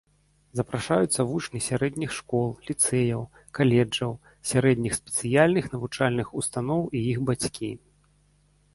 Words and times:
Запрашаюцца 0.59 1.25
вучні 1.31 1.61
сярэдніх 1.65 2.15
школ, 2.21 2.49
ліцэяў, 2.71 3.21
каледжаў, 3.59 4.11
сярэдніх 4.55 4.93
спецыяльных 5.01 5.65
навучальных 5.77 6.27
устаноў 6.43 6.81
і 6.99 7.07
іх 7.17 7.27
бацькі. 7.33 7.75